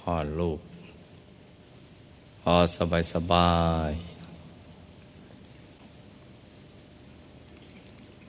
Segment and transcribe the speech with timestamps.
[0.00, 0.60] คลอดลูก
[2.42, 3.54] พอสบายสบา
[3.88, 3.90] ย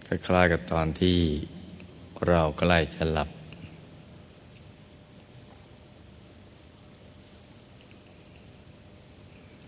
[0.06, 1.20] คล้ายๆกับตอนที่
[2.28, 3.30] เราใกล้จะหลับ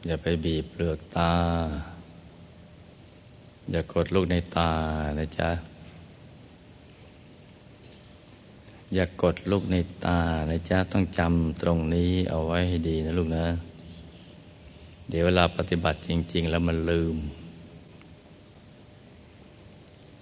[0.05, 1.33] อย่าไปบีบเปลือกตา
[3.71, 4.71] อย่ากดลูกในตา
[5.19, 5.49] นะจ๊ะ
[8.93, 9.75] อย่ากดลูกใน
[10.05, 13.45] ตานะจ๊ะต้องจำตรงนี้เอาไว้ให้ดีนะลูกนะ
[15.09, 17.15] เดี๋ยวเวลาปฏิบัติจริง ๆ แล้วมันลืม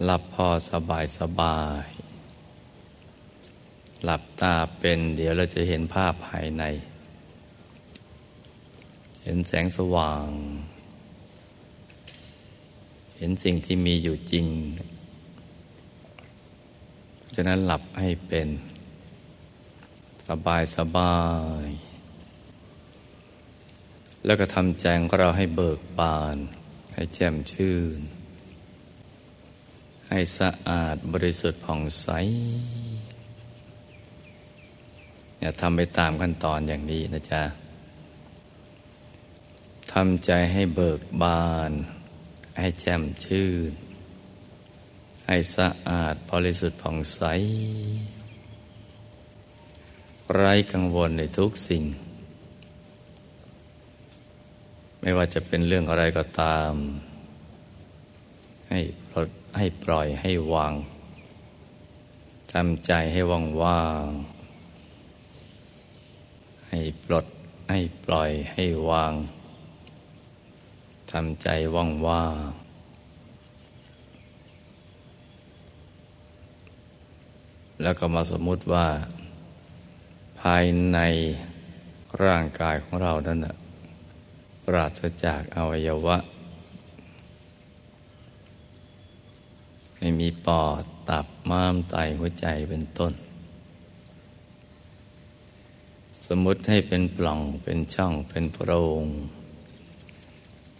[0.03, 1.87] หลับพอสบายสบาย
[4.03, 6.63] หลับตาเป็น เดี๋ยวเราจะเห็นภาพภายใน
[9.23, 10.27] เห็นแสงสว่าง
[13.17, 14.47] เห็นสิ่งที่มีอยู่จริง
[17.35, 18.47] ฉะนั้นหลับให้เป็น
[20.29, 21.19] สบายสบา
[21.65, 21.67] ย
[24.25, 26.37] แล้วก็ทำแจงของเราให้เบิกบาน
[26.93, 27.99] ให้แจ่มชื่น
[30.09, 32.07] ให้สะอาดบริสุทธิ์ผ่องใส
[35.39, 37.43] อย่าทำไปตามขั้นตอนอย่างนี้นะจ๊ะ
[39.93, 41.71] ทำใจให้เบิกบาน
[42.59, 43.71] ให้แจ่มชื่น
[45.33, 47.21] ให้สะอาดบริสุทธิ์ผ่องใส
[50.33, 51.83] ไร้กังวลในทุกสิ่ง
[55.01, 56.73] ไม่ว่าจะเป็นเรื่องอะไรก็ตาม
[58.69, 60.73] ให้ปลดให้ปล่อยให้วาง
[62.53, 64.07] ทำใจให้ว่างว่าง
[66.69, 67.25] ให้ปลด
[67.71, 69.13] ให้ปล่อยให้วาง
[71.11, 72.60] ทำใจว่างว่าง
[77.83, 78.87] แล้วก็มาสมมุติว่า
[80.41, 80.99] ภายใน
[82.23, 83.55] ร่างกายของเรานั้นนะ
[84.65, 86.17] ปราศจากอวัยวะ
[89.97, 93.13] ไม่มีปอดตับม้ามไตหัวใจเป็นต้น
[96.25, 98.71] สมมติให้เป็นปล่องเป็นช่องเป็นโพร
[99.03, 99.05] ง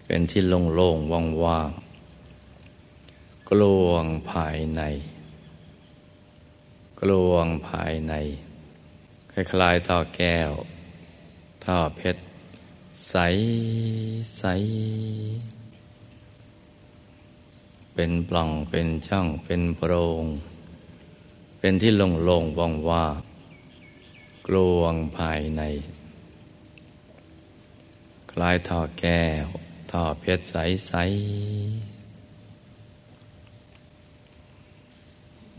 [0.06, 1.12] เป็นที่โล่งๆ
[1.44, 4.82] ว่างๆกลวงภายใน
[7.06, 8.14] กลวงภายใน
[9.32, 10.52] คล้ายๆท่อแก้ว
[11.66, 12.22] ท่อเพชร
[13.10, 13.16] ใส
[14.38, 14.44] ใส
[17.94, 20.26] เป็นปล่องเป็นช่องเป็นโพรง
[21.60, 23.06] เป็นที่โล่งๆว่างว่า
[24.48, 25.62] กลวงภายใน
[28.32, 29.46] คล้ายท่อแก้ว
[29.92, 30.56] ท่อเพชรใส
[30.88, 30.94] ใส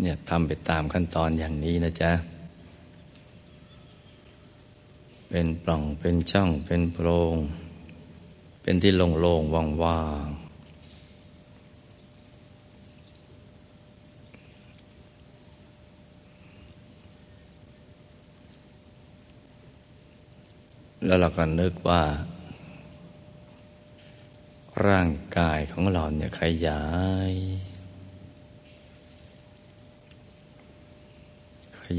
[0.03, 2.13] เนี่ยทำไปตามขั้นตอนอย่างนี้นะจ๊ะ
[5.29, 7.37] เป็นปล่องเป็นช่องเป็นโพรง
[8.63, 9.55] เป็นที่โล่งๆ
[9.85, 10.53] ว่างๆ
[21.07, 22.03] แล้วเราก็นึกว่า
[24.87, 26.83] ร่างกายของเราเนี่ยขยา
[27.33, 27.33] ย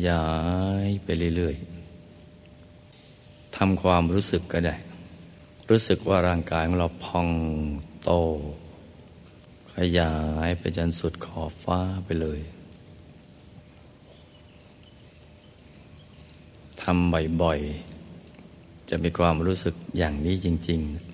[0.07, 0.27] ยา
[0.87, 4.75] ยไปเรื่อยๆทำความรู้สึกก็ได้
[5.69, 7.27] รู้สึกว่าร่างกายของเราพอง
[8.03, 8.11] โต
[9.73, 10.15] ขยา
[10.47, 12.41] ยไปจนสุดขอบฟ้าไปเลย
[16.81, 21.13] ทำบ่อยๆ จะมีความรู้สึกอย่างนี้จริง ๆ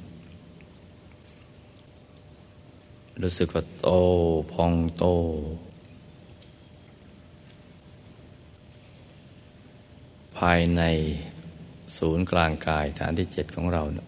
[3.21, 3.89] รู้สึกว่าโต
[4.51, 5.05] พองโต
[10.39, 10.81] ภายใน
[11.97, 14.07] ศูนย์กลางกายฐานที่เจ็ดของเรานะ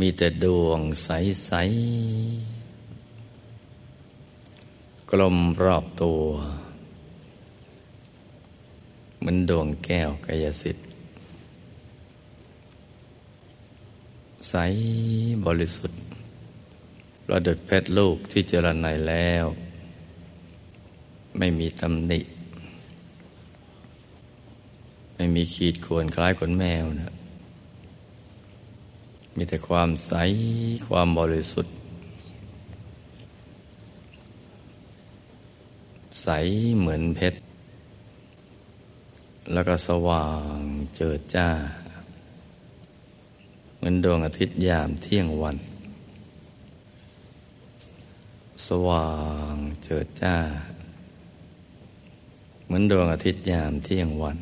[0.00, 1.60] มีแต่ดวงใส ๆ
[5.10, 6.20] กลมรอบตัว
[9.18, 10.86] เหมือนดวงแก้วกายสิทธิ์
[14.48, 14.54] ใส
[15.46, 16.00] บริสุทธิ์
[17.26, 19.46] ประดุดเพชรลูกที่เจริญในแล้ว
[21.38, 22.20] ไม่มีตำหนิ
[25.20, 27.14] ไม่มีขีดข่วนคล้ายขนแมวนะ
[29.36, 30.12] มีแต่ความใส
[30.88, 31.74] ความบริสุทธิ์
[36.22, 36.28] ใส
[36.78, 37.38] เหมือนเพชร
[39.52, 40.58] แล้วก็สว่าง
[40.96, 41.48] เจิดจ้า
[43.76, 45.56] เหมือนดวงอาทิตย์ยามเที่ยงวัน
[48.66, 49.10] สว่า
[49.52, 50.36] งเจิดจ้า
[52.64, 54.38] เหมือนดวงอาทิตย์ยามเที่ยงวัน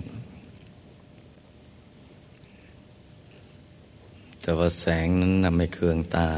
[4.49, 6.29] แต่ว่าแสงนั้นนำไม่เคืองตา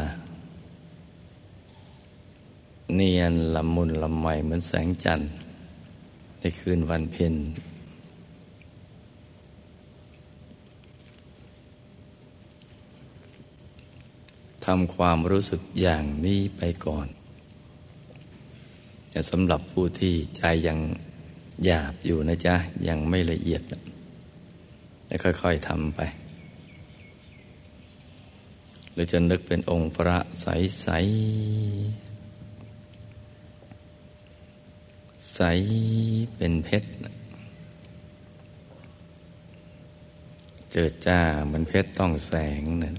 [2.95, 5.31] เนียนละมุนละไมเหมือนแสงจันทร์
[6.41, 7.35] ในคืนวันเพ็ญ
[14.65, 17.07] ทำความรู้สึกอย่างนี้ไปก่อน
[19.11, 20.79] แต่สำหรับผู้ที่ใจยัง
[21.65, 22.55] หยาบอยู่นะจ๊ะ
[22.89, 23.63] ยังไม่ละเอียด
[25.07, 26.03] แล้วค่อย ๆทำไป
[28.93, 30.47] หรือจะนึกเป็นองค์พระใส
[30.83, 30.89] ใส
[35.35, 35.41] ใส
[36.37, 36.91] เป็นเพชร
[40.71, 42.97] เจิดจ้าเหมือนเพชรต้องแสงนั่น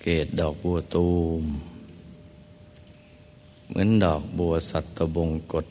[0.00, 1.08] เกตดอกบัวตู
[1.42, 1.44] ม
[3.68, 5.66] เหมือนดอกบัวสัตบงกฎ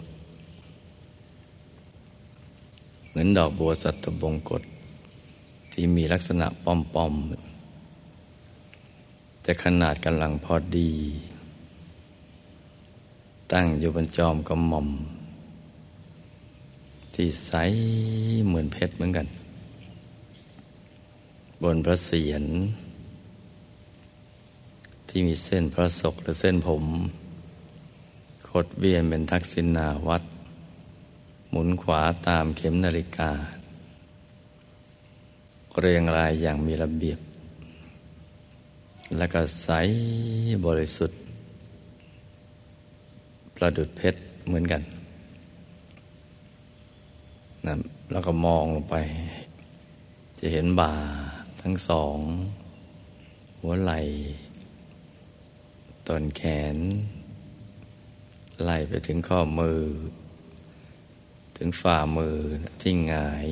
[3.10, 4.64] เหมือนดอกบัวสัตบงกฎ
[5.72, 10.92] ที่มีลักษณะป้อมๆ แต่ขนาดกำลังพอดี
[13.52, 14.90] ตั้งอยู่บนจอมกระหม่อม
[17.14, 17.52] ที่ใส
[18.46, 19.28] เหมือนเพชรเหมือนกัน
[21.64, 22.44] บนพระเศียร
[25.08, 26.84] ที่มีเส้นพระศกหรือเส้นผม
[28.50, 30.24] คดเวียนเป็นทักษิณาวัด
[31.50, 33.32] หมุนขวาตามเข็มนาฬิกา
[35.80, 37.20] เรียงรายอย่างมีระเบียบ
[39.18, 39.70] และก็ใส
[40.66, 41.20] บริสุทธิ์
[43.56, 44.82] ประดุดเพชรเหมือนกัน
[47.66, 47.74] นะ
[48.12, 48.96] แล้วก็มองลงไป
[50.40, 50.94] จะเห็นบ่า
[51.62, 52.18] ทั้งสอง
[53.62, 54.00] หัวไหล่
[56.08, 56.42] ต้นแข
[56.76, 56.78] น
[58.64, 59.82] ไล่ไปถึงข้อมือ
[61.58, 62.38] ถึงฝ่ามือ
[62.82, 63.48] ที่หงาย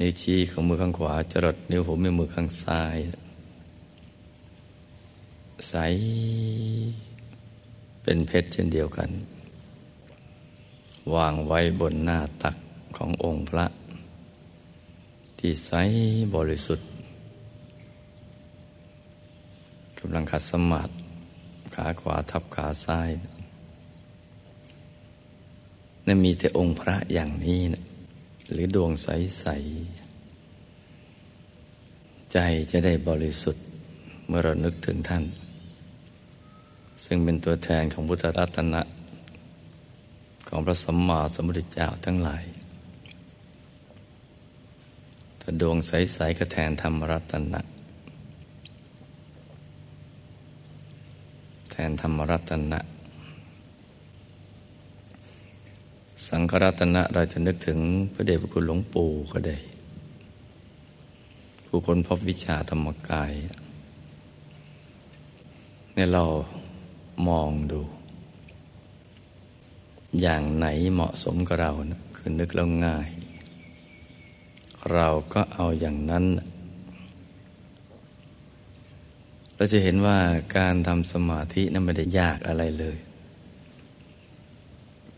[0.00, 2.96] นิ้วชี้ของมือข้างขวาจรดนิ้วหัวแม่มือข้างซ้าย
[5.68, 5.74] ใส
[8.02, 9.10] เป็นเพชรเช่นเดียวกัน
[11.14, 12.56] วางไว้บนหน้าตัก
[12.96, 13.66] ขององค์พระ
[15.38, 15.70] ที่ใส
[16.34, 16.88] บริสุทธิ์
[19.98, 20.92] กำลังขัดสมาธิ
[21.74, 23.10] ขาขวาทับขาซ้าย
[26.06, 27.82] นั่นมีแต่องค์พระอย่างนี้นะ
[28.52, 29.46] หรือดวงใส
[30.50, 32.38] ๆ ใจ
[32.70, 33.64] จะได้บริสุทธิ์
[34.26, 35.24] เมื่อเรานึกถึงท่าน
[37.04, 38.82] ซึ่งเป็นตัวแทนของพุทธรัตนะ
[40.48, 42.44] ของพระสัมมาสัมพุทธเจ้าทั้งหลาย
[45.40, 47.60] ถ้าดวงใส ๆ ก็แทนธรรมรัตนะ
[51.70, 52.80] แทนธรรมรัตนะ
[56.26, 57.78] สังฆรัตนะเราจะนึกถึง
[58.12, 59.56] พระเดชพระคุณหลวงปู่ก็ได้
[61.66, 63.32] ผู้คนพบวิชาธรรมกาย
[65.94, 66.24] เนี่ยเรา
[67.28, 67.80] มองดู
[70.20, 73.08] อย่างไหนเหมาะสมกับเรานะคือนึกแล้วง่าย
[74.94, 76.24] เราก็เอาอย่างนั้น
[79.54, 80.18] เราจะเห็นว่า
[80.56, 82.98] การทำสมาธินั้นไม่ได้ยากอะไรเลย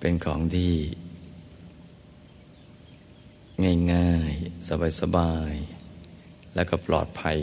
[0.04, 0.74] เป็นของที่
[3.92, 4.68] ง่ายๆ
[5.00, 7.38] สบายๆ แล้วก็ปลอดภัย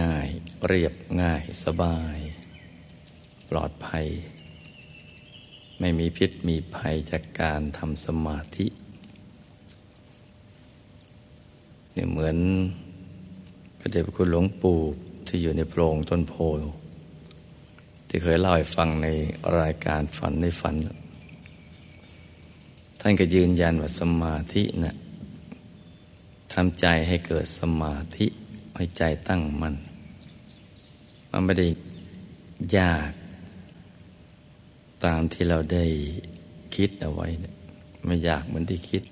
[0.00, 0.28] ง่าย
[0.66, 2.16] เรียบง่ายสบาย
[3.50, 4.06] ปลอดภัย
[5.80, 8.66] ไม่มีพิษมีภัยจากการทำสมาธิ
[11.92, 12.36] เนี่ยเหมือน
[13.78, 14.78] พระเดชพระคุณหลวงปู่
[15.26, 16.36] ที่อยู่ในโพรงต้นโพ
[18.16, 19.08] ที่เคยเล่าให้ฟังใน
[19.60, 20.74] รายการฝันในฝัน
[23.00, 24.96] ท่านก็ยืนยันว่าสมาธินะ่ะ
[26.52, 28.26] ทำใจให้เกิดสมาธิ
[28.76, 29.74] ให้ใจตั้งมัน่น
[31.30, 31.68] มันไม่ได้
[32.76, 33.10] ยาก
[35.04, 35.84] ตามที่เราได้
[36.74, 37.54] คิดเอาไว้นะ
[38.06, 39.02] ไม่ยากเหมือนที่คิด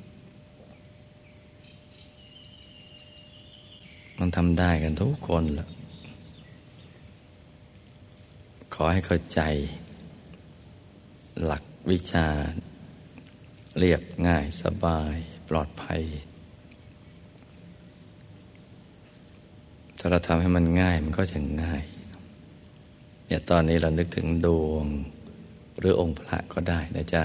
[4.18, 5.68] มันทำได้กันทุกคนแหละ
[8.72, 9.41] ข อให้เข้าใจ
[11.45, 12.27] หลักวิชา
[13.79, 15.17] เรียบง่ายสบาย
[15.49, 16.03] ปลอดภัย
[19.99, 21.85] ถ้าเราทำให้มันง่ายมันก็จะง่าย
[23.27, 24.87] เนี่ยตอนนี้เรานึกถึงดวง
[25.79, 27.23] หรือองค์พระก็ได้นะจ๊ะ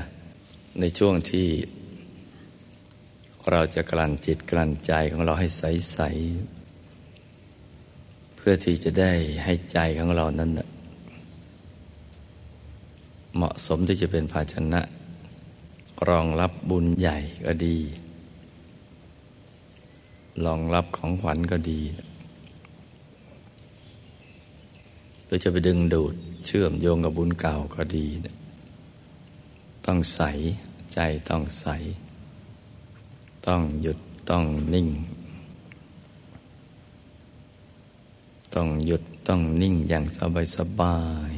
[0.80, 1.48] ในช่วงที่
[3.52, 9.14] เราจะกลั่นจิตกลั่นใจของเราให้ใสๆเพื่อที่จะได้
[9.46, 10.52] ให้ใจของเรานั้น
[13.38, 14.82] เหมาะสมที่จะเป็นภาชนะ
[16.10, 17.78] รองรับบุญใหญ่ก็ดี
[20.46, 21.82] รองรับของขวัญก็ดี
[25.26, 26.14] หรือจะไปดึงดูด
[26.46, 28.06] เชื่อมโยงกับบุญเก่าก็ดี
[29.86, 30.22] ต้องใส
[30.94, 31.66] ใจต้องใส
[33.48, 34.88] ต้องหยุดต้องนิ่ง
[38.54, 40.98] ต้องหยุดต้องนิ่งอย่างสบายสบา
[41.32, 41.34] ย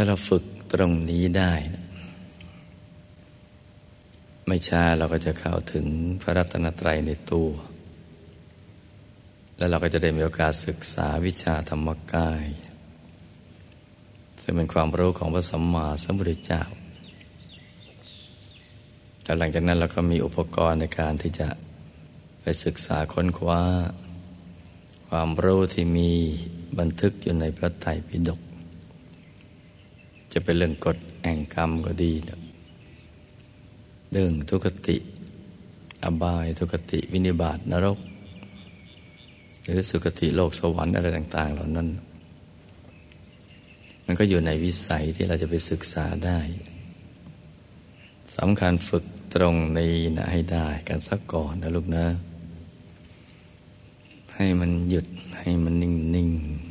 [0.00, 1.52] ถ้าเราฝึกตรงนี้ได้
[4.46, 5.86] ไม่ช้าเราก็จะเข้าถึง
[6.22, 7.50] พระรัตนตรัยในตัว
[9.56, 12.44] แล้วเราก็จะได้มีโอกาสศึกษาวิชาธรรมกาย
[14.42, 16.62] ซึ่งเป็นความรู้ของพระสัมมาสัมพุทธเจ้า
[19.22, 21.48] แต่หลังจากนั้นเราก็มีอุปกรณ์ในการที่จะ
[22.40, 23.60] ไปศึกษาค้นคว้า
[25.08, 26.10] ความรู้ที่มี
[26.78, 28.40] บันทึกอยู่ในพระไตรปิฎก
[30.32, 32.12] จะเป็นเรื่องกฎแห่งกรรมก็ดี
[34.12, 34.96] เรื่องทุกติ
[36.04, 37.98] อบายทุกติวินิบาตนรก
[39.64, 41.88] หรือสุคติโลกสวรรค์อะไรต่าง ๆ เหล่านั้น
[44.04, 46.38] มันก็อยู่ในวิสัยที่เราจะไปศึกษาได้
[48.36, 49.04] สำคัญฝึก
[49.34, 52.06] ตรงนี้นะให้ได้กันสักก่อนนะลูกนะ
[54.34, 55.06] ให้มันหยุด
[55.38, 56.67] ให้มันนิ่ง ๆ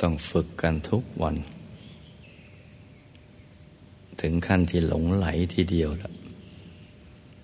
[0.00, 1.36] ต้องฝึกกันทุกวัน
[4.20, 6.12] ถึงขั้นที่หลงไหลทีเดียวล้ว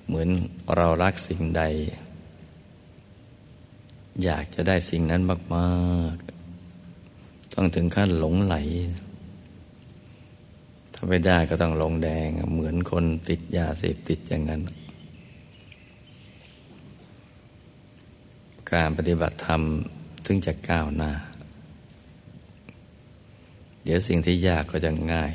[0.07, 0.29] เหมือน
[0.77, 1.63] เรารักสิ่งใด
[4.25, 5.23] อยากจะได้สิ่งนั้น
[5.55, 8.57] มากๆ ต้องถึงขั้นหลงไหล
[10.95, 14.63] ถ้าไม่ได้ก็ต้องลงแดง เหมือนคนติดยาเสพติดอย่างนั้น
[18.73, 19.63] การปฏิบัติธรรม
[20.27, 21.13] ถึงจะก้าวหน้า
[23.85, 25.33] เดี๋ยวสิ่งที่ยากก็จะง่าย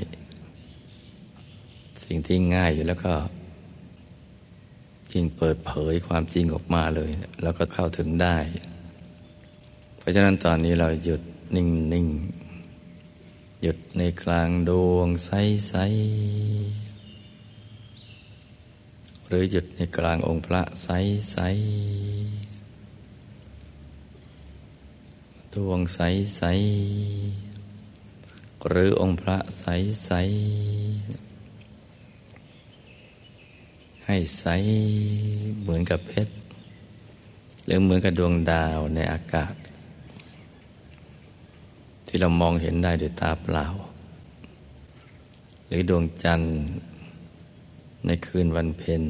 [2.06, 3.14] สิ่งที่ง่ายอยู่แล้วก็
[5.12, 7.12] จริงเปิดเผยความจริงออกมาเลย
[7.44, 8.38] แล้วก็เข้าถึงได้
[9.98, 11.22] เพราะฉะนั้นตอนนี้เราหยุด
[11.56, 12.08] นิ่งนิ่ง
[13.62, 15.32] หยุดในกลางดวงใส
[15.70, 15.76] ใส
[19.28, 20.88] หรือหยุดในกลางองค์พระใส
[21.32, 21.38] ใส
[25.54, 26.00] ดวงใส
[26.38, 26.44] ใส
[28.68, 29.66] หรือองค์พระใส
[30.06, 30.12] ใส
[34.06, 34.46] ให้ใส
[35.62, 36.34] เหมือนกับเพชร
[37.66, 39.54] หรือเหมือนกับดวงดาวในอากาศ
[42.08, 43.66] ที่เรามองเห็นได้ด้วยตาเปล่า
[45.68, 46.54] หรือดวงจันทร์
[48.06, 49.04] ในคืนวันเพ็ญ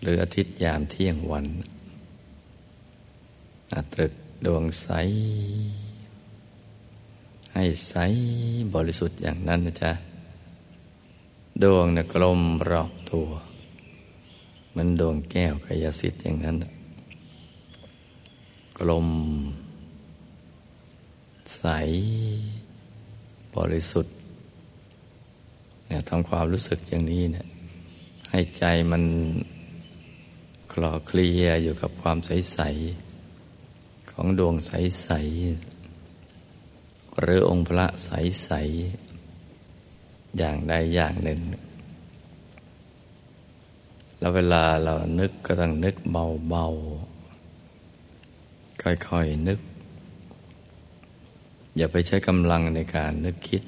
[0.00, 1.46] หรืออาทิตย์ยามเที่ยงวัน
[3.74, 4.12] อาตรึก
[4.46, 4.88] ดวงใส
[7.60, 7.96] ให้ใส
[8.74, 9.92] บริสุทธิ์อย่างนั้นนะจ๊ะ
[11.62, 13.28] ดวงนี่ยกลมรอบตัว
[14.76, 16.56] มันดวงแก้วกายสิทธิ์อย่างนั้น
[18.78, 19.08] กลม
[21.54, 21.64] ใส
[23.56, 24.14] บริสุทธิ์
[25.86, 27.46] เนี่ยทำความรู้สึกอย่างนี้เนี่ย
[28.30, 29.02] ให้ใจมัน
[30.72, 32.60] คลอเคลียอยู่กับความใส
[33.36, 35.77] ๆ ของดวงใส ๆ
[37.20, 38.50] หรือองค์พระใส
[39.24, 41.40] ๆ อย่างใดอย่างหนึ่ง
[44.18, 46.66] แล้วเวลาเรานึกก็ต้องนึกเบา
[47.54, 49.58] ๆ ค่อย ๆ นึก
[51.76, 53.62] อย่าไปใช้กำลังในการนึกคิด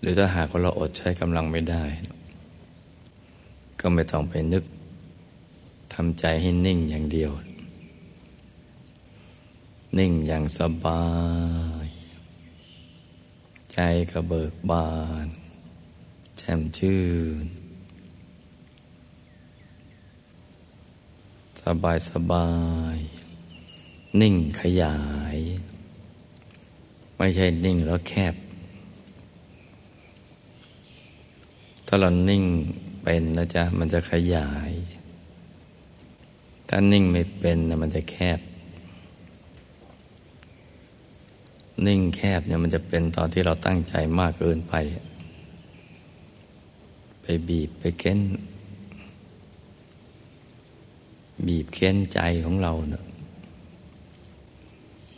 [0.00, 1.84] หรือถ้าหากว่าเราอดใช้กำลังไม่ได้
[3.80, 4.64] ก็ไม่ต้องไปนึก
[5.94, 7.32] ทำใจให้นิ่งอย่างเดียว
[9.98, 11.04] นิ่งอย่างสบา
[11.84, 11.86] ย
[13.72, 13.78] ใจ
[14.10, 14.90] ก็เบิกบา
[15.24, 15.26] น
[16.38, 17.02] แช่มชื่
[17.44, 17.46] น
[21.62, 22.48] สบายสบา
[22.96, 22.98] ย
[24.20, 24.98] นิ่งขยา
[25.36, 25.38] ย
[27.16, 28.34] ไม่ใช่นิ่งแล้วแคบ
[31.86, 32.44] ถ้าเรานิ่ง
[33.02, 34.72] เป็นนะจ๊ะ มันจะขยาย
[36.68, 38.40] ถ้านิ่งไม่เป็นนะมันจะแคบ
[41.86, 44.74] นิ่งแคบเนี่ยมันจะเป็นตอนที่เราตั้งใจมากเกินไป
[47.22, 48.20] ไปบีบไปเค้น
[51.46, 53.04] บีบเค้นใจของเราเนะ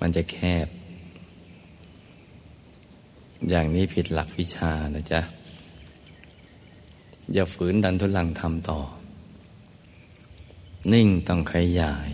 [0.00, 0.36] มันจะแค
[0.66, 0.68] บ
[3.48, 5.20] อย่างนี้ผิดหลักวิชานะจ๊ะ
[7.32, 8.80] อย่าฝืนดันทุลังทำต่อ
[10.92, 12.12] นิ่งต้องขยาย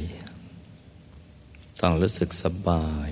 [1.81, 3.11] ต้องรู้สึกสบาย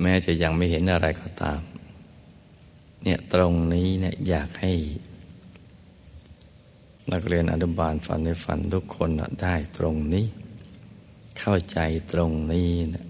[0.00, 1.60] แม้จะยังไม่เห็นอะไรก็ตาม
[3.02, 4.72] เนี่ยตรงนี้เนี่ยอยากให้
[7.12, 9.10] นักเรียนอนุบาลฝันในฝันทุกคน
[9.42, 10.26] ได้ตรงนี้
[11.38, 11.78] เข้าใจ
[12.12, 13.06] ตรงนี้นะ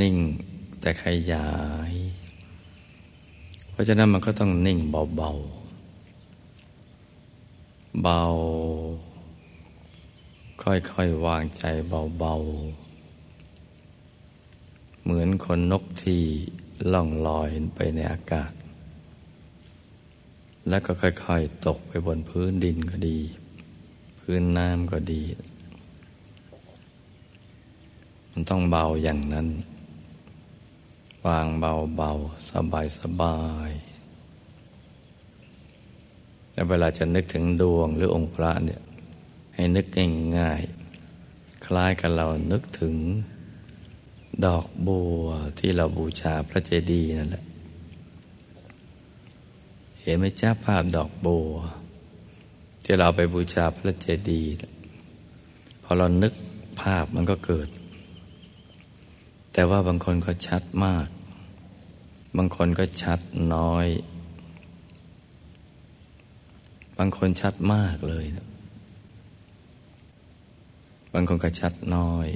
[0.00, 0.16] นิ่ง
[0.80, 1.50] แต่ขยา
[1.90, 1.92] ย
[3.70, 8.22] เพราะฉะนั้นมันก็ต้องนิ่งเบาๆเบา
[10.62, 11.64] ค่อยๆวางใจ
[12.18, 12.87] เบาๆ
[15.10, 16.22] เหมือนคนนกที่
[16.92, 18.52] ล่องลอยไปในอากาศ
[20.68, 23.18] แล้วก็ค่อยๆ ตกไปบนพื้นดินก็ดี
[24.20, 25.22] พื้นน้ำก็ดี
[28.30, 29.48] มันต้องเบาอย่างนั้น
[31.26, 32.10] วางเบาเบา
[32.50, 33.38] สบายสบา
[33.68, 33.70] ย
[36.52, 38.80] แต่เวลาจะนึกถึงดวงหรือองค์พระเนี่ย
[39.54, 39.86] ให้นึก
[40.38, 42.96] ง่ายๆคล้ายกับเรานึกถึง
[44.46, 45.24] ดอกบัว
[45.58, 47.44] ที่เราบูชาพระเจดีย์นั่นแหละ
[50.00, 51.50] เห็นไหมจ้าภาพดอกบัว
[52.84, 54.50] ที่เราไปบูชาพระเจดีย์
[55.82, 56.32] พอเรานึก
[56.80, 57.68] ภาพมันก็เกิด
[59.52, 61.08] แต่ว่าบางคนก็ชัดมาก
[62.36, 63.20] บางคนก็ชัด
[63.54, 63.86] น้อย
[66.98, 68.24] บางคนชัดมากเลย
[71.14, 72.26] บางคนก็ชัดน้อย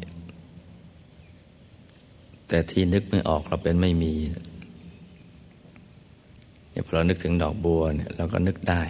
[2.55, 4.15] แต่ที่นึกไม่ออกเราเป็นไม่มี
[6.71, 8.83] เนี่ยพอเรานึกถึงดอกบัวเนี่ยเราก็นึกได้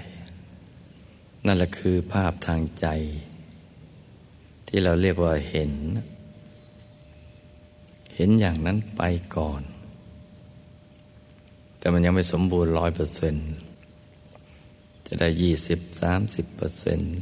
[1.47, 2.87] นั่นแหละคือภาพทางใจ
[4.69, 5.73] ที่เราเรียกว่าเห็น
[8.15, 9.03] เห็นอย่างนั้นไป
[9.37, 9.63] ก่อน
[11.79, 13.51] แต่มันยังไม่สมบูรณ์ร้อยเปอร์เซ็นต์
[15.07, 17.15] จะได้ยี่สิบสามสิบเปอร์เซ็นต์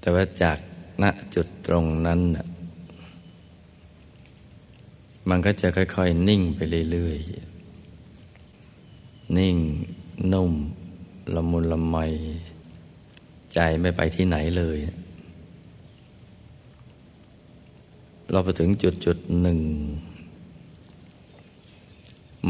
[0.00, 0.58] แต่ว่าจาก
[1.02, 2.20] ณจุดตรงนั้น
[5.28, 6.60] มันก็จะค่อยๆ นิ่งไป
[6.90, 9.56] เรื่อยๆ นิ่ง
[10.32, 10.52] นุ่ม
[11.34, 11.96] ละมุนละไม
[13.54, 14.78] ใจไม่ไปที่ไหนเลย
[18.30, 19.58] เราไปถึงจุดจุดหนึ่ง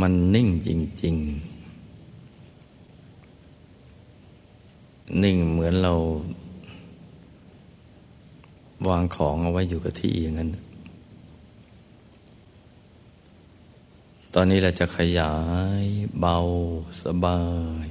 [0.01, 0.71] มันนิ่งจ
[1.03, 1.59] ริง ๆ
[5.23, 5.95] นิ่งเหมือนเรา
[8.89, 10.51] วางของเอาไว้อยู่กับที่อย่างนั้น
[14.35, 15.35] ตอนนี้เราจะขยา
[15.83, 15.85] ย
[16.21, 16.37] เบา
[17.03, 17.41] สบา
[17.85, 17.87] ย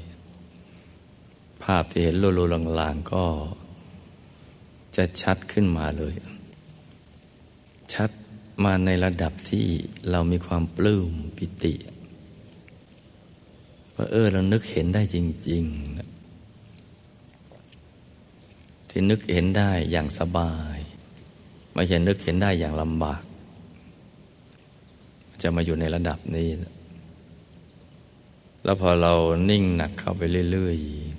[1.64, 3.26] ภาพที่เห็นโลๆลางๆก็
[4.96, 6.16] จะชัดขึ้นมาเลย
[7.94, 8.10] ชัด
[8.64, 9.66] มาในระดับที่
[10.10, 11.74] เรามีความปลื้มปิติ
[13.96, 15.18] ว่าเออเรานึกเห็นได้จ
[15.50, 20.78] ริงๆที่นึกเห็นได้อย่างสบาย
[21.74, 23.24] ไม่ใช่นึกเห็นได้อย่างลำบาก
[25.42, 26.50] จะมาอยู่ในระดับนี้
[28.64, 29.14] แล้วพอเรา
[29.50, 30.22] นิ่งหนักเข้าไป
[30.52, 31.18] เรื่อยๆ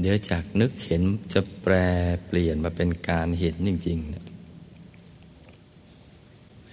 [0.00, 1.74] เดี๋ยวจากนึกเห็นจะแปร
[2.26, 4.34] เปลี่ยนมาเป็นการเห็นจริงๆ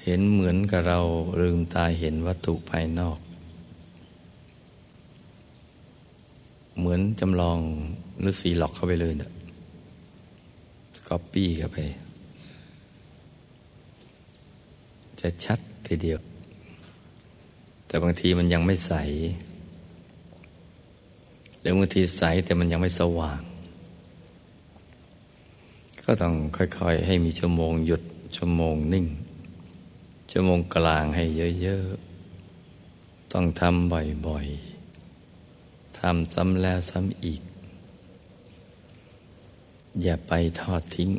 [0.04, 0.99] เห็นเหมือนกับเรา
[1.41, 3.19] ลืมตาเห็นวัตถุภายนอก
[6.77, 7.60] เหมือนจำลอง
[8.19, 9.32] หรือสีหลอกเข้าไปเลยเนะี่ย
[11.08, 11.77] ก๊อปปี้เข้าไป
[15.21, 16.19] จะชัดทีเดียว
[17.88, 18.93] แต่บางทีมันยังไม่ใส
[21.60, 23.41] หรือบางทีใสแต่มันยังไม่สว่าง
[26.03, 28.01] ก็ต้องค่อยๆ ให้มีชั่วโมงหยุด
[28.36, 29.05] ชั่วโมงนิ่ง
[30.31, 31.23] ชั่วโมงกลางให้
[31.62, 33.91] เยอะๆ ต้องทำ
[34.27, 37.41] บ่อยๆทำซ้ำแล้วซ้ำอีก
[40.01, 41.10] อย่าไปทอดทิ้ง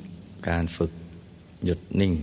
[0.48, 0.92] การฝึก
[1.64, 2.14] หยุดนิ่ง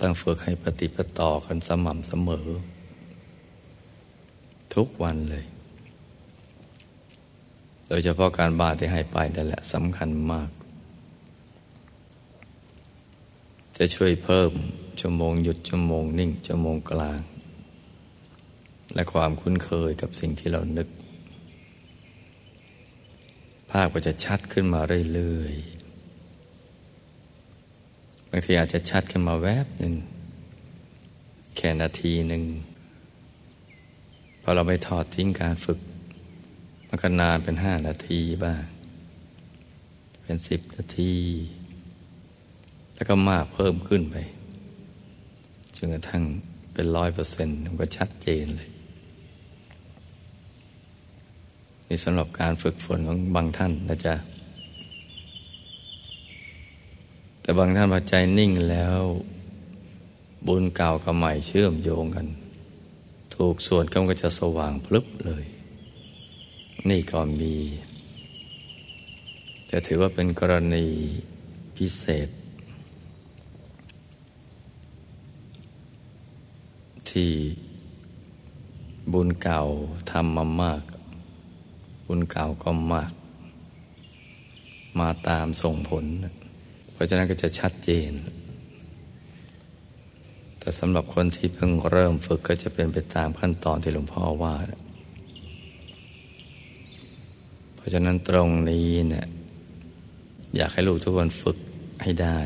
[0.00, 2.48] ต้องฝึกให้ปฏิปต่อกันสม่ำเสมอ
[4.74, 5.44] ทุกวันเลย
[7.88, 10.50] โดยเฉพาะการบาที่ให้ไปนั่นแหละสำคัญมาก
[13.76, 14.50] จะช่วยเพิ่ม
[15.00, 17.20] ชั่วโมงหยุดชั่วโมงนิ่งชั่วโมงกลาง
[18.94, 20.88] และความคุ้นเคยกับสิ่งที่เรานึก
[23.70, 24.80] ภาพก็จะชัดขึ้นมา
[25.14, 25.77] เรื่อยๆ
[28.30, 29.94] บางทีอาจจะชัดขึ้นมาแวบหนึ่ง
[31.56, 32.42] แค่นาทีหนึ่ง
[34.42, 35.78] พอเราไม่ทอดทิ้งการฝึก
[36.88, 38.62] มันก็นานเป็นห้านาทีบ้าง
[40.22, 41.14] เป็นสิบนาที
[42.94, 44.16] แล้วก็มากเพิ่มขึ้นไป
[45.76, 46.22] จนกระทั่ง
[46.72, 48.70] เป็นร้อยเปอร์เซ็นต์มันก็ชัดเจนเลย
[51.88, 54.14] นี่สำหรับการฝึกฝนของบางท่านนะจ๊ะ
[57.48, 59.00] แต่บางท่านพอใจนิ่งแล้ว
[60.46, 62.26] บุญเก่ากับใหม่เชื่อมโยงกัน
[63.34, 65.44] ถูกส่วนก็ก็จะสว่างพลึบเลย
[66.88, 67.54] นี่ก็มี
[69.70, 70.86] จะถือว่าเป็นกรณี
[71.76, 72.28] พิเศษ
[77.10, 77.32] ที่
[79.12, 79.62] บุญเก่า
[80.10, 80.82] ทำมามาก
[82.06, 83.12] บุญเก่าก็มาก
[84.98, 86.06] มาตามส่งผล
[86.98, 88.12] เพราะฉะนั้นก็จะชัดเจน
[90.58, 94.54] แต่สำหรับคนที่เพิ่งเริ่มฝึกก็จะเป็นไปตามขั้นตอนที่หลวงพ่อว่า
[97.76, 99.26] เพราะฉะนั้นตรงนี้เนี่ย
[100.56, 101.58] อยากให้ลูกทุกคนฝึก
[102.02, 102.38] ให้ได้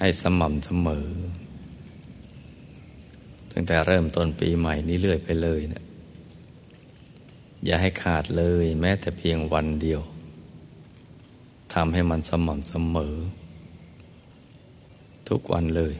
[0.00, 1.08] ให้สม่ำเสมอ
[3.52, 5.84] ตั้งแต่เริ่มต้นปีใหม่นี้เรื่อยไปเลยเนะี่ย
[7.64, 10.02] อย่าให้ขาดเลยแม้แต่เพียงวันเดียว
[11.74, 13.14] ทำให้มันสม่ำเสมอ
[15.28, 15.94] ทุกวันเลย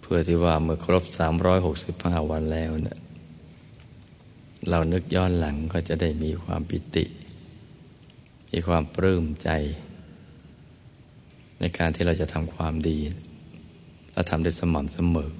[0.00, 1.04] เพื่อที่ว่าเมื่อครบ
[1.66, 2.98] 365 วันแล้วเนะี่ย
[4.70, 7.04] เรานึกย้อนหลังก็จะได้มีความปิติ
[8.52, 9.50] มีความปลื้มใจ
[11.60, 12.98] ในการที่เราจะทำความดี
[14.12, 15.30] และทำได้สม่ำเสมอ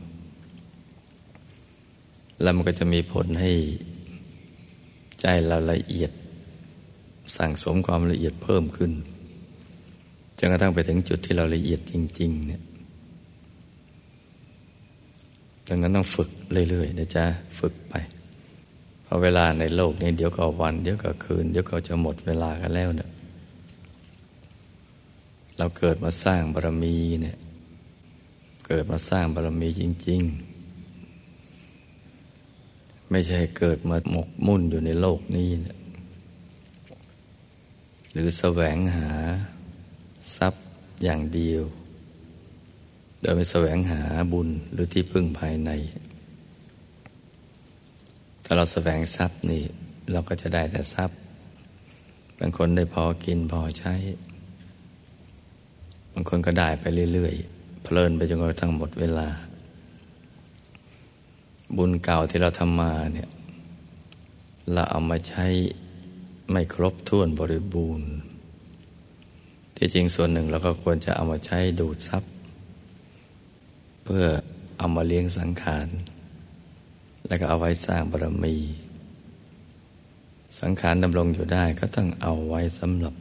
[2.42, 3.52] แล้วมันก็จะมีผลให้
[5.20, 6.10] ใจเราละเอียด
[7.36, 8.92] สั่งสมความละเอียดเพิ่มขึ้น
[10.38, 12.62] จนกระทั่งไปถึงจุดที่เราละเอียดจริง ๆ เนี่ย
[15.68, 16.30] ดังนั้นต้องฝึก
[16.70, 17.24] เรื่อยๆนะจ๊ะ
[17.60, 17.94] ฝึกไป
[19.02, 23.10] เพราะเวลาในโลกนี้เดี๋ยวก็วัน เดี๋ยวก็คืน เดี๋ยวก็จะหมดเวลากันแล้วเนี่ย
[25.58, 27.36] เราเกิดมาสร้างบารมีเนี่ย
[28.66, 30.56] เกิดมาสร้างบารมีจริง ๆ
[33.10, 35.85] ไม่ใช่เกิดมาหมกมุ่นอยู่ในโลกนี้นะห
[38.16, 39.10] รือแสวงหา
[40.36, 40.64] ทรัพย์
[41.02, 41.62] อย่างเดียว
[43.20, 44.00] โดยไม่แสวงหา
[44.32, 45.70] บุญหรือที่พึ่งภายใน
[48.44, 49.62] ถ้าเราแสวงทรัพย์นี่
[50.12, 51.18] เราก็จะได้แต่ทรัพย์
[52.38, 53.94] บางคนได้พอกินพอใช้
[56.12, 59.28] บางคนก็ได้ไปเรื่อยๆ เพลินไปจนกระทั่งหมดเวลา
[61.76, 63.28] บุญเก่าที่เราทำมาเนี่ย
[64.72, 65.46] เราเอามาใช้
[66.50, 68.10] ไม่ครบถ้วนบริบูรณ์
[69.76, 72.24] ที่จริงส่วนหนึ่งเราก็ควรจะเอามาใช้ดูดซับ
[74.04, 74.24] เพื่อ
[74.78, 75.88] เอามาเลี้ยงสังขาร
[77.26, 78.56] แล้วก็เอาไว้สร้างบารมี
[80.60, 83.14] สังขารดำรงอยู่ได้ก็ต้องเอาไว้สำหรับ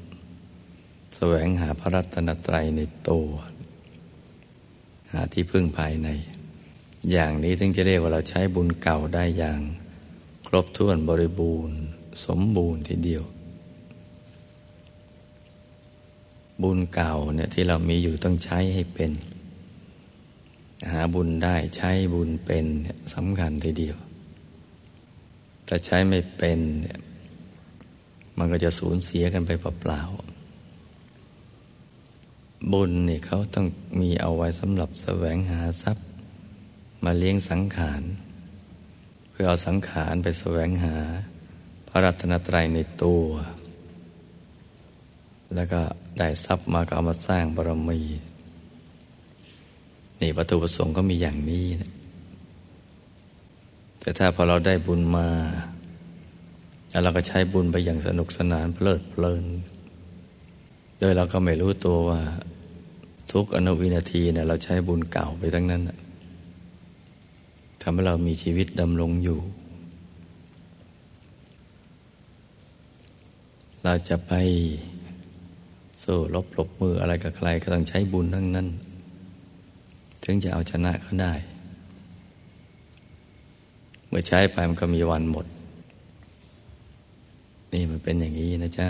[1.15, 3.29] แสวงหาพระรัตนตรัยในตัว
[5.11, 6.09] หาที่พึ่งภายใน
[7.11, 9.61] อย่างนี้ถึงจะเรียกว่าเราใช้บุญเก่าได้อย่าง
[10.47, 11.77] ครบถ้วนบริบูรณ์
[12.25, 13.23] สมบูรณ์ทีเดียว
[16.62, 19.12] บุญเก่าเนี่ยที่เรามีอยู่ต้องใช้ให้เป็น
[20.91, 23.97] หาบุญได้ใช้บุญเป็นเนี่ยสำคัญทีเดียว
[25.65, 26.97] แต่ใช้ไม่เป็นเนี่ย
[28.38, 29.51] มันก็จะสูญเสียกันไป
[29.82, 30.36] เปล่าๆ
[32.73, 33.67] บุญเนี่ยเขาต้อง
[34.01, 36.06] มีเอาไว้สำหรับแสวงหาทรัพย์
[37.04, 38.01] มาเลี้ยงสังขาร
[39.32, 40.97] เพื่อเอาสังขารไปแสวงหา
[41.95, 43.23] ระรัตนตรัยในตัว
[45.55, 45.81] แล้วก็
[46.19, 48.01] ได้ทรัพย์มาก็เอามาสร้างบารมี
[50.21, 51.91] นี่วัตถุประสงค์ก็มีอย่างนี้นะ
[54.01, 55.27] แต่ถ้าพอเราได้บุญมา
[56.91, 59.45] แล้วเราก็ใช้บุญไปอย่างสนุกสนานเพลิดเพลิน
[60.99, 62.21] โดยเราก็ไม่รู้ตัวว่า
[63.31, 65.81] ทุกอนุวินาทีเนี่ยเราใช้บุญเก่าไปทั้งนั้น
[67.81, 69.39] ทำให้เรามีชีวิตดำรงอยู่
[73.85, 74.33] เราจะไป
[76.03, 78.67] สู้ลบหลบมืออะไรกับใครก็ต้องใช้บุญทั้งนั้น
[80.23, 81.33] ถึงจะเอาชนะเขาได้
[84.07, 85.45] เมื่อใช้ไปมันก็มีวันหมด
[87.73, 88.87] นี่มันเป็นอย่างนี้นะจ๊ะ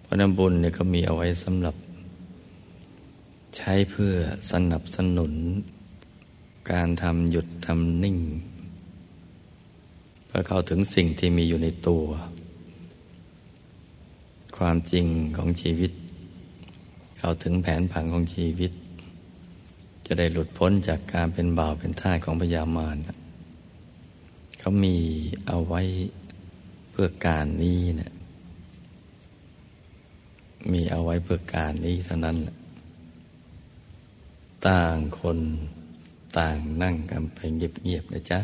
[0.00, 1.76] เพราะน้ำบุญเนี่ยก็มีเอาไว้สำหรับ
[3.56, 4.12] ใช้เพื่อ
[4.50, 5.32] สนับสนุน
[6.70, 8.18] การทำหยุดทำนิ่ง
[10.26, 12.04] เพื่อเข้าถึงสิ่งที่มีอยู่ในตัว
[14.58, 15.92] ความจริงของชีวิต
[17.18, 18.72] เข้าถึงแผนผังของชีวิต
[20.06, 22.96] จะได้หลุดพ้นจากการเป็นบ่าวเป็นท่าของพยามาร
[24.58, 24.96] เขามี
[25.46, 25.82] เอาไว้
[26.90, 28.12] เพื่อการนี้เนะี่ย
[30.72, 32.56] มีเอาไว้เพื่อการนี้เท่านั้นแหละ
[34.68, 35.38] ต่างคน
[36.38, 38.40] ต่างนั่งกันไปเงียบๆนะจ๊ะ